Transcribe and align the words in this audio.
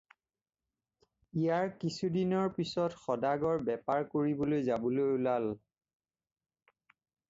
ইয়াৰ 1.41 1.69
কিছুদিনৰ 1.83 2.49
পিছত 2.57 3.03
সদাগৰ 3.05 3.63
বেপাৰ 3.71 4.05
কৰিবলৈ 4.17 4.69
যাবলৈ 4.73 5.09
ওলাল। 5.17 5.51